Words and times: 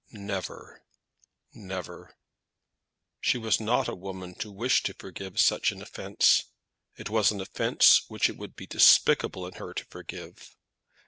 Never; 0.09 0.81
never! 1.53 2.17
She 3.19 3.37
was 3.37 3.59
not 3.59 3.87
a 3.87 3.93
woman 3.93 4.33
to 4.39 4.51
wish 4.51 4.81
to 4.81 4.95
forgive 4.95 5.39
such 5.39 5.71
an 5.71 5.79
offence. 5.79 6.45
It 6.95 7.11
was 7.11 7.29
an 7.31 7.39
offence 7.39 8.05
which 8.07 8.27
it 8.27 8.35
would 8.35 8.55
be 8.55 8.65
despicable 8.65 9.45
in 9.45 9.53
her 9.61 9.75
to 9.75 9.85
forgive. 9.85 10.55